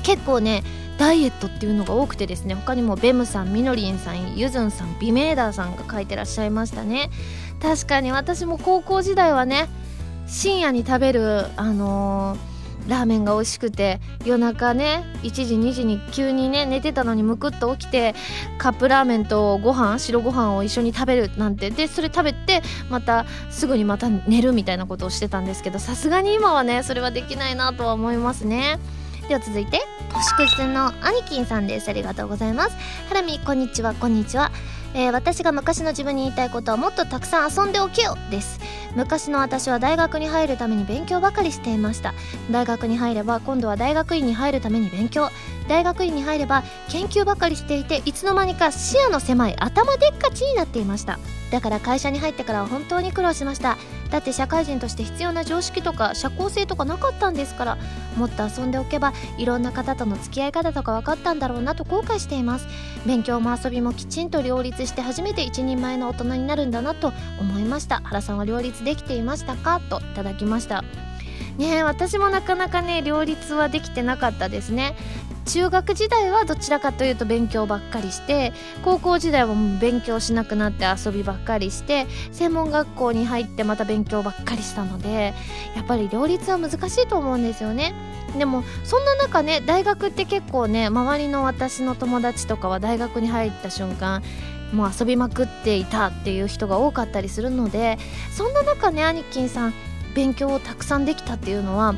[0.03, 0.63] 結構ね
[0.97, 7.09] ダイエットっていうのが多くてですね他にもベムさんみのりんさんゆずんさんビメーダーさんが書いてらっしゃいましたね。
[7.61, 9.69] 確かに私も高校時代はね
[10.31, 12.51] 深夜に食べるあのー
[12.87, 18.15] ラーメンが美味しくて夜中ね1時2時に急にね寝てたのにむくっと起きて
[18.57, 28.79] カップラーメンとご飯白ご飯を一緒に食べるなんてでそれ食べてまたすぐにまた寝るみたいなことをしてたんですけどさすがに今はねそれはできないなとは思いますね。
[29.27, 29.79] では続いて
[30.11, 31.87] 星屑の兄貴さんです。
[31.87, 32.75] ありがとうございます。
[33.07, 34.51] ハラミこんにちはこんにちは。
[34.93, 38.59] えー、私が昔の自分に言いたいことはもっとたくさん遊んでおけよです。
[38.95, 42.13] 昔の私は大学に入るために勉強ばかりしていました。
[42.49, 45.29] 大学に入れば今度は大学院に入るために勉強。
[45.67, 51.19] 大学院に入れば研究ばかりしていていつの間にか視野の狭い頭でっかちになっていました。
[51.51, 53.77] だから会社に入ってからは本当に苦労しました。
[54.11, 57.77] だって社会人として必要な常識とか社交性とかなかったんですから
[58.17, 62.67] もっと遊んでおけばいろんな方との付き合い方とか分かったんだろうなと後悔しています。
[63.07, 68.01] 勉強も遊びもきちんと両立して初めて一人前の大人になるんだなと思いました。
[68.03, 69.79] 原さんは両立できていましたか？
[69.89, 70.83] といただきました。
[71.57, 74.95] ね私もなかなかね両立はできてなかったですね。
[75.45, 85.33] 中学時代はどちらかというと勉強ばっかりして高校時代はもう勉強しなくなって遊びばっかりして専門学校に入ってまた勉強ばっかりしたので
[85.75, 87.93] やっぱり両立は難しいと思うんですよね。
[88.37, 94.23] でもそんな中ね大学って結構ね周りの私の友達とかは大学に入った瞬間
[94.73, 97.97] もう遊びまくっていたっていう人が多かったりするので
[98.31, 99.73] そんな中ね兄貴さん
[100.15, 101.93] 勉強をたくさんできたっていうのは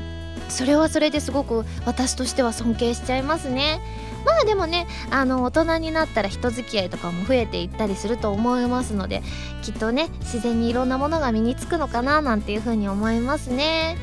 [0.54, 3.82] それはそれですごく私としては尊敬しちゃいますね。
[4.26, 9.22] まあでもねあの大人になったら人付き合いとかも増えていったりすると思いますので
[9.64, 13.98] きっとね自然にいろんなものが身につくのかななんていうふうに思いますね。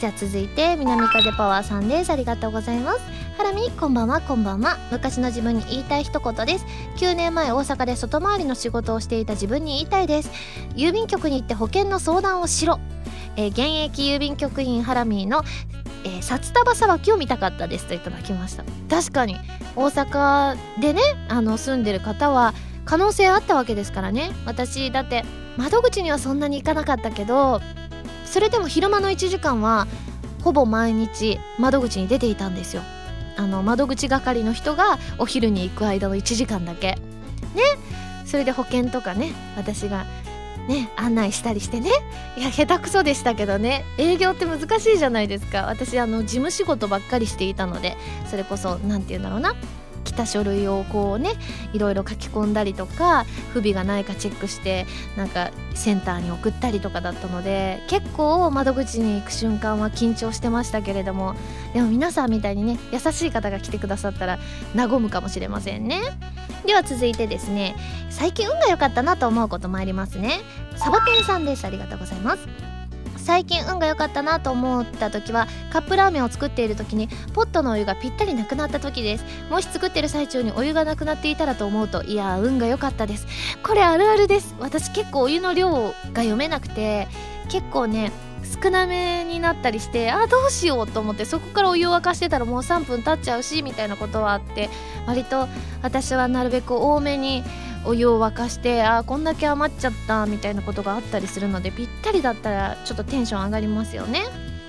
[0.00, 2.10] じゃあ続いて南風パワーさんです。
[2.10, 3.00] ありがとうございます。
[3.36, 4.76] ハラミこんばんはこんばんは。
[4.90, 6.66] 昔の自分に言いたい一言です。
[6.96, 10.30] 9年前大阪で外回りの仕事をしていた自分に言いたいです。
[10.74, 12.80] 郵便局に行って保険の相談をしろ。
[13.36, 15.42] えー、現役郵便局員ハラミーの
[16.04, 18.64] えー、札束さばきを見たかったですといただきました。
[18.88, 19.36] 確かに。
[19.74, 24.32] 大阪でねあの住んでる方は可能性あったわけですからね。
[24.44, 25.24] 私だって
[25.56, 27.60] 窓口にはそんなに行かなかったけど
[28.24, 29.86] それでも昼間の1時間は
[30.42, 32.82] ほぼ毎日窓口に出ていたんですよ。
[33.36, 36.96] あの窓口係の人がお昼に行く間の1時間だけ。
[37.54, 37.62] ね。
[38.26, 40.06] それで保険とかね私が
[40.68, 41.90] ね案内したりしてね。
[42.36, 43.84] いや下手くそでしたけどね。
[43.98, 45.66] 営業って難しいじゃないですか。
[45.66, 47.96] 私あの事務仕事ばっかりしていたので
[48.26, 49.54] それこそ何て言うんだろうな。
[50.04, 51.32] 来た書類をこうね
[51.72, 54.86] いろいろ書き込んだりとか不備がないかチェックして
[55.16, 61.34] なんかセンターに送ったりとかだったので結構窓口に行く瞬間は緊張してましたけれども
[61.72, 64.38] でも皆さんみたいにね優しい方が来てくださったら
[64.76, 66.00] 和むかもしれませんね。
[66.66, 67.74] では続いてですね
[68.10, 70.40] 最近運が良かったなと思うこともありますね。
[70.76, 71.64] サボテンさんです。
[71.64, 72.71] ありがとうございます。
[73.22, 79.24] 最近運が良かったなと思った時はカップラーメンを作っている時にポットのお湯がぴったりなくなった時です。
[79.48, 83.26] もし作ってる最中にお湯がなくなっていたらと思うといや運が良かったです。
[83.62, 84.54] これあるあるです。
[84.58, 87.08] 私結構お湯の量が読めなくて
[87.48, 88.12] 結構ね
[88.62, 94.68] 少なめになったりしてあどうしようと思ってそこからお湯を沸かしてたらもう3分経っちゃうしみたいなことはあって
[95.06, 95.48] 割と
[95.82, 97.44] 私はなるべく多めに
[97.84, 104.22] お湯を沸かしてあこんだけ余っちゃったみたいなことがあったりするのでぴったりだったらちょっとテンション上がりますよね。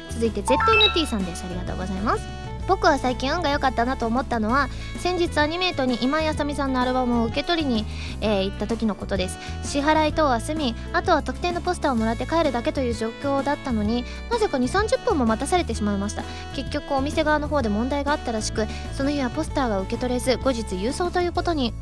[0.09, 1.43] 続いて ZNT さんです。
[1.43, 2.43] ありがとうございます。
[2.67, 7.85] 僕は最近運が良かったなと思ったのは先日アニメートに今井あさみさんのアルバムを受け取りに、
[8.21, 9.37] えー、行った時のことです。
[9.63, 16.23] 支払い等は済みあとは特定のポスターをもらって帰るだけという状況だったのになぜか2 3 0分も待たされてしまいました。
[16.55, 21.73] 結局お店側の方で問題があったらしくその日はポスターが受け取れず後日郵送ということに。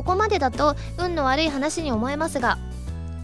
[0.00, 2.56] ここまでだと運の悪い話に思えますが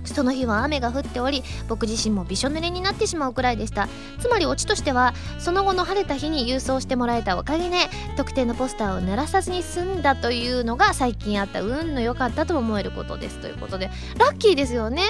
[0.09, 3.88] その日は雨が降っており僕自身もびしょ濡れになってしまうくらいでした。
[4.21, 7.77] つまりオチとしてはその後の晴れた日に郵送してもらえたおかげで
[8.16, 13.90] 特定のポスターを濡らさずに済んだというのが最近あった運の良かったと思えることですということで。
[14.19, 15.03] ラッキーですよね。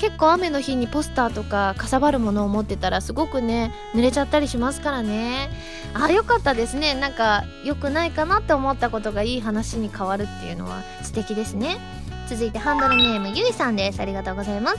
[0.00, 5.50] 結構雨の日にポスターとかかさばるものを持ってたらすごくね濡れちゃったりしますからね。
[5.94, 6.94] あよかったですね。
[6.94, 11.78] なんか良くないかなって思ったことがいい話に変わるっていうのは素敵ですね。
[12.28, 14.00] 続いてハンドルネームゆいさんです。
[14.00, 14.78] ありがとうございます。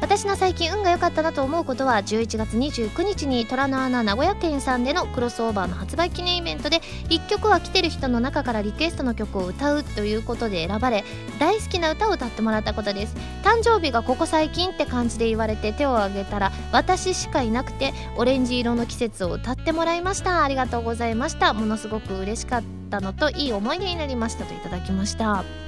[0.00, 11.04] 私の最近運が良かったなと思うことは11月29日に虎の穴名古屋店さんでのクロスオーバーの発売記念イベントで1曲は来てる人の中からリクエストの曲を歌うということで選ばれ
[11.38, 13.16] 大好きな歌を歌ってもらったことです。
[13.42, 20.42] 誕生日がここ最近って感じで言われて手を挙げたら私しかいなくてオレンジ色の季節を歌ってもらいました。
[20.42, 21.54] ありがとうございました。
[21.54, 25.63] ものすごく嬉しかったのといい思い出になりましたといただきました。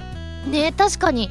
[0.49, 1.31] ね確かに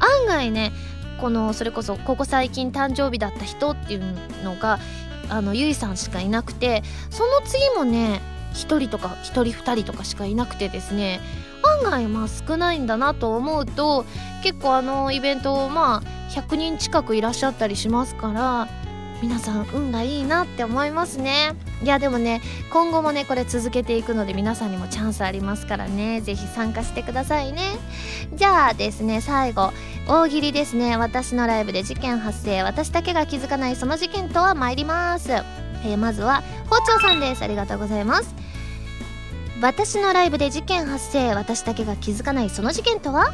[0.00, 0.72] 案外ね
[1.20, 4.78] このそれこそここ最近誕生日だった人っていうのが
[5.28, 8.20] あのゆいさんしかいなくてその次もね
[8.52, 11.20] 1人とか1人2人とかしかいなくてですね
[11.82, 14.04] 案外まあ少ないんだなと思うと
[14.42, 18.68] 結構あのイベントまあ100人近くいらっしゃったりしますから
[19.22, 21.54] 皆さん運がいいなって思いますね。
[21.82, 26.20] いやでもね今後もねこれ続けていくので皆さんにもチャンスありますからね。
[26.20, 27.76] 是非参加してくださいね。
[28.34, 29.72] じゃあですね最後
[30.06, 30.96] 大喜利ですね。
[30.96, 32.62] 私のライブで事件発生。
[32.62, 35.32] 私だけが気づかないその事件とは参ります。
[35.32, 37.42] えー、まずは包丁さんです。
[37.42, 38.34] ありがとうございます。
[39.62, 41.34] 私のライブで事件発生。
[41.34, 43.32] 私だけが気づかないその事件とは？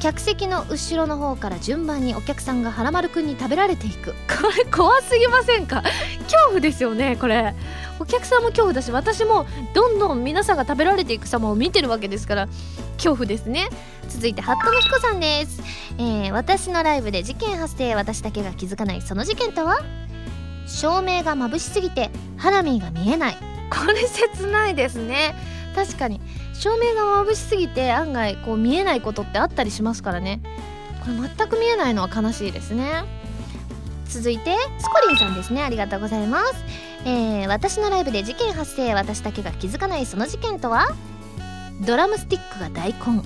[0.00, 4.12] 客席の後ろの方から順番にお客さんがはらまるくんに食べられていく。
[4.26, 5.82] これ怖すぎませんか？
[6.24, 7.54] 恐怖ですよねこれ。
[7.98, 12.48] お客さんも恐怖だし私もどんどん皆さんが食べられていく様を見てるわけですから
[12.96, 13.68] 恐怖ですね。
[14.08, 15.62] 続いてハットの彦さんです、
[15.98, 19.78] えー、私のライブで事件発生私だけが気づかないその事件とは？
[20.66, 23.36] 照明が眩しすぎてハラミーが見えない。
[23.70, 25.34] これ切ないですね。
[25.76, 26.20] 確かに。
[26.60, 30.42] 照明が眩しすぎて案外こう見えないことってあったりしますからね。
[31.00, 33.04] これ全く見えないのは悲しいですね。
[34.06, 35.62] 続いてスコリンさんですね。
[35.62, 36.54] ありがとうございます、
[37.06, 40.88] えー、私のライブで事件発生私だけが気づかないその事件とは？
[41.86, 43.22] ドラムスティックが大根。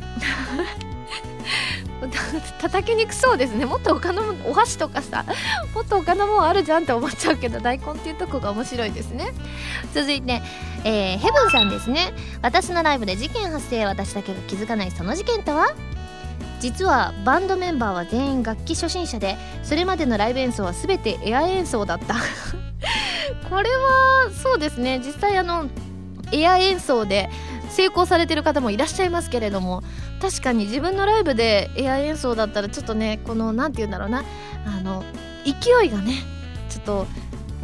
[2.61, 3.67] 叩きにくそうですね。
[3.67, 5.25] もっと他のお箸とかさ
[5.75, 9.33] もっと他のもんあるじゃんって思っちゃうけど大根っていうとこが面白いですね。
[9.95, 10.43] 続いて、
[10.85, 12.13] えー、ヘブンさんですね。
[12.43, 15.69] 私のライブで事件発生私だけが気づかないその事件とは？
[16.61, 22.15] 実はバンドメンバーは全員楽器初心者でそれまでのライブ演奏は全てエア演奏だった。
[23.51, 25.01] これはそうですね。
[25.05, 25.67] 実際あの
[26.33, 27.29] エア演奏で
[27.75, 29.83] 成功されてる方もいらっしゃいますけれども
[30.23, 34.25] 確かに自分のライブでエア演奏だったらちょっとねこの何て言うんだろうな
[34.65, 35.05] あの
[35.45, 36.23] 勢いがね
[36.71, 37.07] ちょっと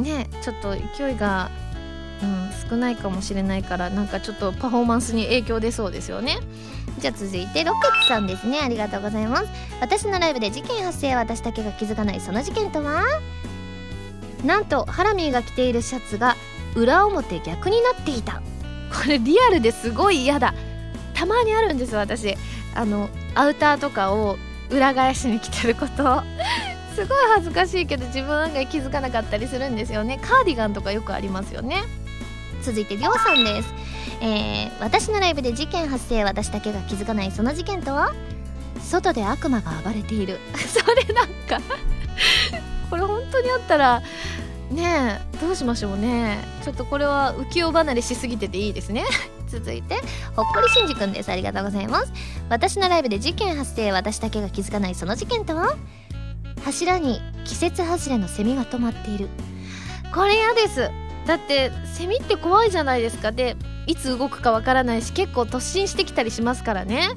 [0.03, 1.51] ねちょっと勢いが、
[2.23, 6.39] うん、少ないかもしれないからなんかちょっとパフォーマンスに影響出そうですよね。
[6.99, 8.61] じゃあ続いてロケッツさんですね。
[8.61, 9.47] ありがとうございます。
[9.81, 13.05] 私のライブで事件発生私だけが気づかないその事件とは？
[14.45, 16.37] なんとハラミーが着ているシャツが
[16.75, 18.43] 裏表逆になっていた。
[18.93, 20.55] これリアルですごい嫌だ。
[21.15, 22.37] たまにあるんです私。
[22.75, 24.37] あのアウターとかを
[24.71, 26.23] 裏返しに着てること。
[26.95, 30.19] すごい恥ずかしいけど自分案外気づかなかったりするんですよね。
[30.21, 31.85] カーディガンとかよくありますよね。
[32.63, 33.73] 続いてりょうさんです、
[34.21, 38.13] えー、私のライブで事件発生私だけが気づかないその事件とは？
[38.83, 40.39] 外で悪魔が暴れている。
[40.57, 41.61] それなんか
[42.91, 44.03] これ本当にあったら
[44.71, 46.39] ねえどうしましょうね。
[46.63, 49.05] ちょっとこれは浮世離れしすぎてていいですね。
[49.49, 49.97] 続いて
[50.37, 51.31] ほっこりしんじくんです。
[51.31, 52.13] ありがとうございます。
[52.49, 55.75] 私のライブで事件発生私だけが気づかないその事件とは？
[56.65, 59.29] 柱に季節外れのセミが止まっている。
[60.15, 60.91] これ嫌です。
[61.27, 63.33] だってセミって怖いじゃないですか。
[63.33, 63.57] で
[63.87, 67.09] いつ動くかわからないし結構突進してきたりしますからね。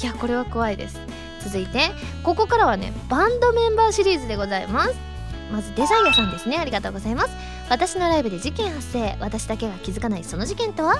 [0.00, 1.00] いやこれは怖いです。
[1.42, 1.90] 続いて
[2.22, 5.11] ここからはねバンドメンバーシリーズでございます。
[5.52, 6.56] まずデザイアさんですね。
[6.56, 7.30] ありがとうございます。
[7.68, 9.16] 私のライブで事件発生。
[9.20, 10.96] 私だけが気づかないその事件とは？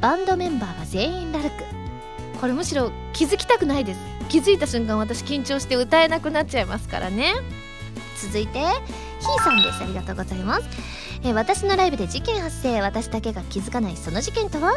[0.00, 1.56] バンドメンバーが全員ラルク。
[2.40, 4.00] これむしろ気づきたくないです。
[4.28, 7.32] 気づいた瞬間私緊張して歌えなくなっちゃいますからね。
[8.20, 9.82] 続いてひーさんです。
[9.82, 10.62] ありがとうございます、
[11.24, 12.82] え私のライブで事件発生。
[12.82, 14.74] 私だけが気づかないその事件とは？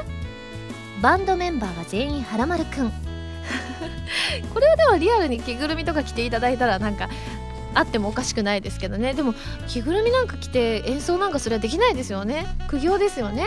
[1.01, 2.91] バンドメンバーが全員はらまるくん。
[4.53, 7.09] これはでもリアルに着ぐるみとか着ていただいたらなんか
[7.73, 9.13] あってもおかしくないですけどね。
[9.13, 9.33] でも
[9.67, 12.45] 着ぐるみなんか着て演奏なんかそれはできないですよね。
[12.67, 13.45] 苦行ですよね、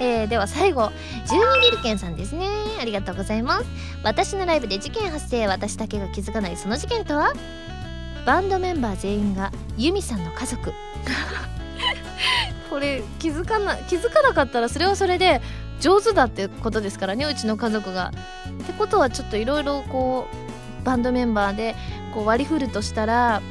[0.00, 0.90] えーでは最後
[1.26, 2.46] 12ビルケンさんですね。
[2.80, 3.66] ありがとうございます。
[4.02, 7.32] 私のライブで事件発生私だけが気づかないその事件とは？
[8.26, 10.72] バンドメンバー全員がユミさんの家族。
[12.68, 15.40] これ気づかな気づかなかったらそれはそれで
[15.80, 18.12] 上手だってことですからねうちの家族が。
[18.62, 20.28] ってことはちょっといろいろこ
[20.82, 21.74] うバンドメンバーで
[22.14, 23.42] こう割り振るとしたら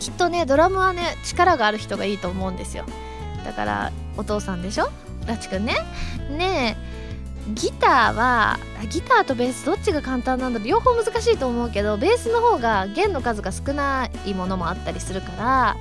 [0.00, 2.84] きっとねドラムはね力がある人がいいと思うんですよ。
[3.44, 4.90] だからお父さんでしょ？
[5.26, 5.74] ラチくんね。
[6.30, 6.94] ねえ
[7.54, 8.58] ギターは
[8.90, 10.68] ギターとベースどっちが簡単なんだろう。
[10.68, 15.76] 両方難しいと思うけどベースの方が弦の数が少ないものもあったりするから。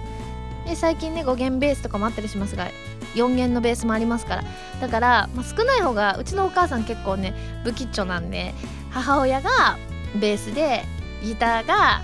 [0.65, 2.69] で最近ね5弦ベースとかもあったりしますが
[3.15, 4.43] 4弦のベースもありますから。
[4.81, 8.53] だから、まあ、少ない方がうちのお母さん結構ね不吉祥なんで
[8.91, 9.77] 母親が
[10.15, 10.83] ベースで
[11.23, 12.01] ギターが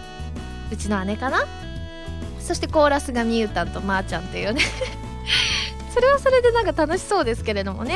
[0.71, 1.39] うちの姉かな？
[2.49, 4.63] そしてコーラスがみゆたんとまーちゃんっていうね。
[5.93, 7.95] それはそれでなんか楽しそうですけれどもね。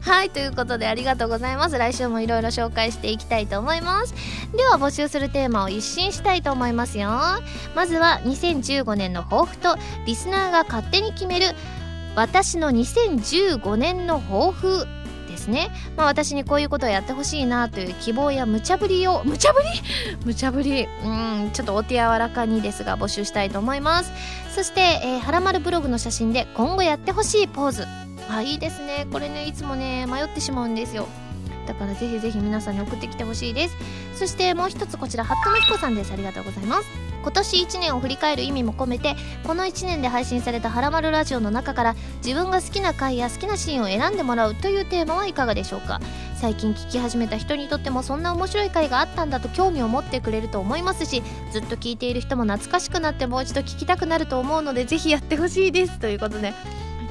[0.00, 1.76] はいということでありがとうございます。
[1.76, 4.14] 来週もいろいろ紹介していきたいと思います。
[4.56, 7.10] では募集するテーマを一新したいと思いますよ。
[7.74, 11.54] まずは2015年の抱負とリスナーが勝手に決める
[12.14, 14.86] 私の2015年の抱負。
[15.46, 19.66] ですね、まあ、私にこういうことをやってほしいなという希望や無茶ぶりを無茶ぶり？
[20.26, 20.88] 無茶ぶり？
[21.04, 24.12] うんちょっとお手柔らかにですが募集したいと思います。
[24.54, 27.86] そして、えー、はらまるブログの写真で今後やってほしいポーズ。
[28.28, 29.06] あいいですね。
[29.12, 31.06] これねいつもね迷ってしまうんですよ。
[31.66, 33.76] だからぜひぜひ皆さんに送ってきてほしいです。
[34.14, 36.12] そしてもう一つこちらハットのひこさんです。
[36.12, 37.05] ありがとうございます。
[37.22, 46.00] 今年1年を振り返る意味も込めてこの1年で配信された「はらまるラジオ」の中から自分が好きな回や好きなシーンを選んでもらうというテーマはいかがでしょうか？
[46.38, 55.98] 最近聞き始めた人にとってもそんな面白い回があったんだと興味を持ってくれると思いますしずっと聞いている人も懐かしくなってもう一度聞きたくなると思うのでぜひやってほしいです。
[55.98, 56.52] ということで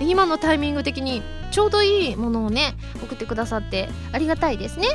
[0.01, 4.87] 今のタイミング的にちょうどいいものをね送ってくださってありがたいですね。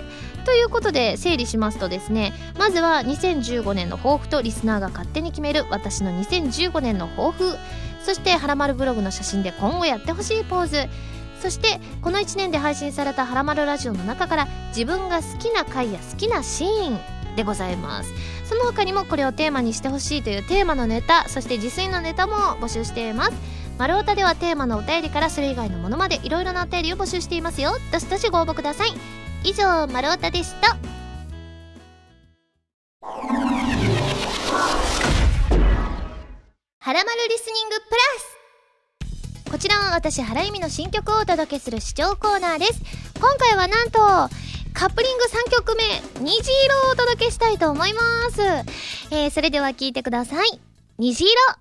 [0.45, 7.57] ということで整理しますとですねまずは2015年の抱負とリスナーが勝手に決める私の2015年の抱負。
[8.03, 10.89] そしてはらまるブログの写真で今後やってほしいポーズ。
[11.41, 18.13] そしてこの1年で配信された「はらまるラジオ」の中から自分が好きな回や好きなシーンでございます。
[18.45, 23.60] その他にもこれをテーマにしてほしいというテーマのネタそして自炊のネタも募集しています。
[23.81, 27.73] 丸太ではテーマのお便りからそれ以外のものまでいろいろなお便りを募集していますよ。
[27.91, 28.91] どしどしご応募ください。
[29.43, 30.77] 以上丸太でした。
[36.79, 37.91] はらまるリスニングプ
[39.09, 39.17] ラ
[39.47, 39.51] ス。
[39.51, 42.83] こちらは私原由美の新曲をお届けする視聴コーナーです。
[43.19, 43.99] 今回はなんと
[44.75, 48.43] カップリング3曲目「虹色」をお届けしたいと思います、
[49.11, 50.61] えー、それでは聴いてください。
[50.99, 51.60] 虹色。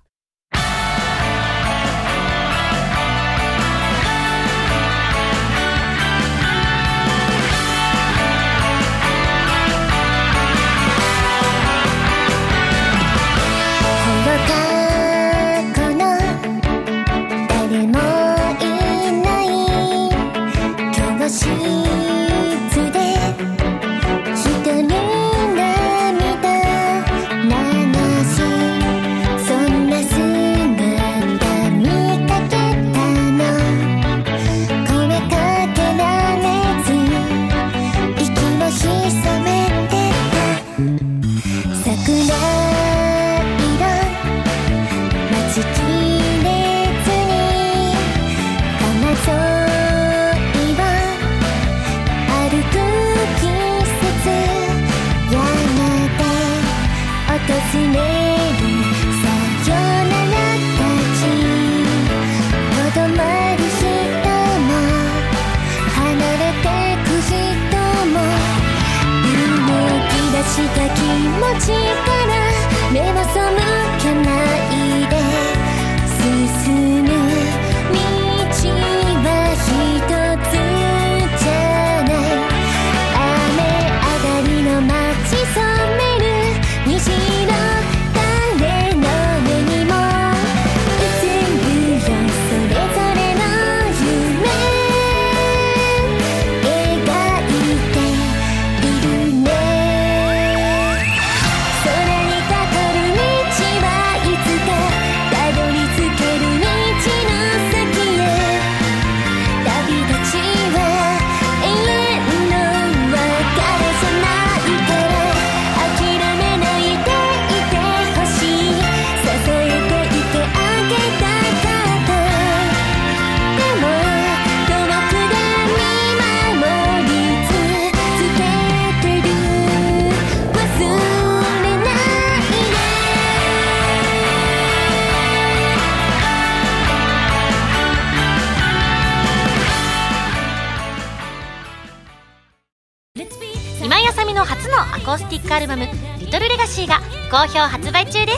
[145.04, 145.86] コースティックアルバム
[146.20, 148.32] 「リトルレガシーが好評発売中で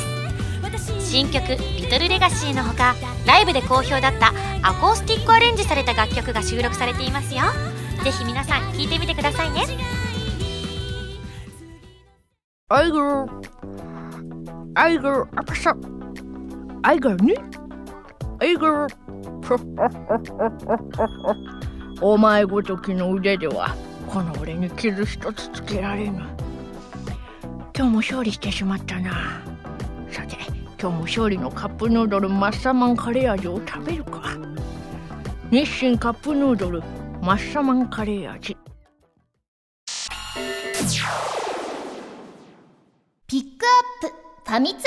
[0.78, 1.10] す。
[1.10, 2.94] 新曲「リトルレガシーのほか
[3.26, 4.32] ライブで好評だった
[4.62, 7.42] アコースティックアレンジされた楽曲が収録されていますよ。
[8.04, 9.66] ぜひ皆さん聴いてみてくださいね。
[12.68, 13.06] アイグル
[14.74, 15.76] アイグル赤さ
[16.82, 17.34] アイグルに
[18.40, 18.86] アイグル
[22.00, 23.76] お前ごときの腕では
[24.08, 26.22] この俺に傷一つつけられぬ。
[27.74, 29.42] 今日も勝利してしまったな。
[30.10, 30.36] さて
[30.78, 34.36] 今日も勝利のカップヌードルマッサマンカレー味を食べるか。
[35.50, 36.82] 日清カップヌードル
[37.22, 38.56] マッサマンカレー味。
[43.26, 43.66] ピック
[44.04, 44.82] アップファミ通ニュー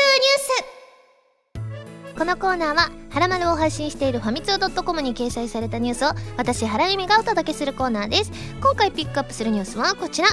[2.14, 2.18] ス。
[2.18, 8.32] このコーナーは「はらまる」を配信しているファミツー .com に掲載されたニュースを私原由美がお届けするコーナーです。
[8.62, 10.28] 今回ピックアップするニュースはこちら。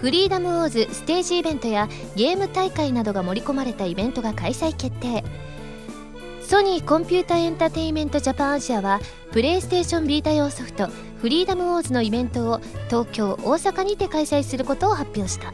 [0.00, 5.24] フリーダムウォーズステージイベントやゲーム大会などが盛り込まれたイベントが開催決定。
[6.42, 9.00] ソニーコンピュータエンターテインメントジャパンアジアは
[9.32, 10.86] プレイステーションビータ用ソフト
[11.18, 15.52] フリーダムウォーズのイベントを東京大阪にて開催することを発表した。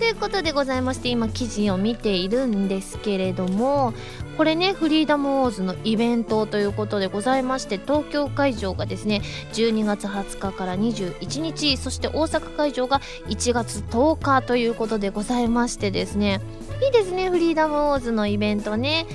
[0.00, 3.92] ということでございまして今記事を見ているんですけれども
[4.38, 9.20] これねフリーダムウォーズのイベントということでございまして東京会場がですね
[9.52, 16.40] 12月20日から21日そして大阪会場が1月10日ということでございましてですね
[16.82, 19.06] いいですねフリーダムウォーズのイベントね。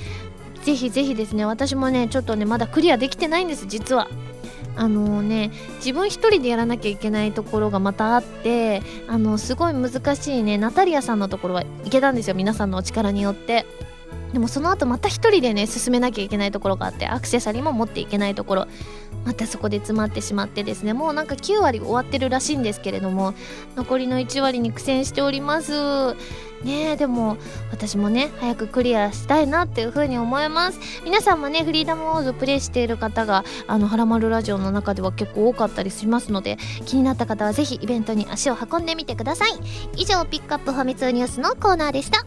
[0.62, 4.08] ぜひぜひですね私もねちょっとねまだクリアできてないんです実は。
[4.76, 13.66] あのね自分一人でやらなきゃいけないところがまたあってあのすごい難しいねナタリアさんのところはいけたんですよ皆さんのお力によって。
[14.34, 18.68] でもその後また一人でね進めなきゃいけないところがあってアクセサリーも持っていけないところ。
[19.24, 23.34] またそこで詰まってしまってですねもうなんか9割終わってるらしいんですけれども
[23.76, 25.74] 残りの1割に苦戦しております。
[26.66, 27.38] ねえでも
[27.70, 30.80] 私もね早くクリアしたいなっていうふうに思います。
[31.04, 39.52] 皆さんもねフリーダムウォーズプレイしている方があのハラマルラジオの中では結構多かったりしますので気になった方はぜひイベントに足を運んでみてください。
[39.96, 42.26] 以上ピックアップファミ通ニュースのコーナーでした。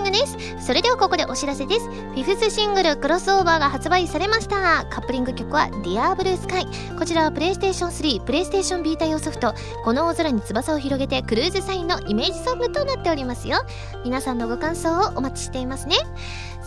[0.00, 0.66] ンディングです。
[0.66, 1.86] それではここでお知らせです。
[1.86, 4.86] フィフスシングルクロスオーバーが発売されました。
[4.90, 13.58] カップリング曲は Dear Blue Sky こちらはプレイステーション3プレイステーションビータ用ソフトこの大空に翼を広げてクルーズサインのイメージソングとなっておりますよ。
[14.04, 15.96] 皆さんのご感想をお待ちしていますね。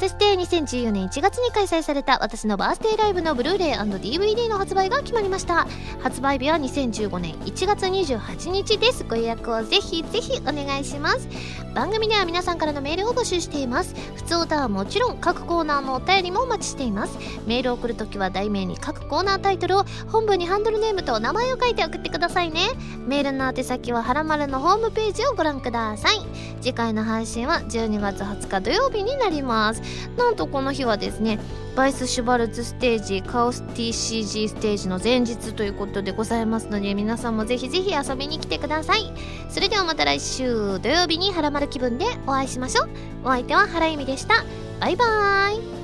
[0.02, 5.68] そして2014年1月に開催された私のバースデーライブのブルーレイ &DVD の発売が決まりました。
[6.02, 9.04] 発売日は2015年1月28日です。
[9.04, 11.28] ご予約をぜひぜひお願いします。
[11.76, 13.93] 番組では皆さんからのメールを募集しています。
[14.16, 17.20] 普通歌はもちろん各コーナーのお便りもお待ちしています。
[17.45, 22.70] メールを送るときは題名に各コーナータイトルを本文にハンドルネームと名前を書いて送ってくださいね。
[23.06, 26.26] メールの宛先ははらまるのホームページをご覧ください。
[26.60, 29.90] 次回の配信は12月20日土曜日になります。
[30.17, 31.39] なんとこの日はですね
[31.75, 39.11] バイス・シュバルツステージカオス TCG ステージの前日ということでございますので皆さんもぜひぜひ遊びに来てください。
[39.49, 42.89] それではまた来週土曜日にハラマル気分でお会いしましょう。
[43.23, 44.43] お相手は原由美でした。
[44.79, 45.80] バイバーイ。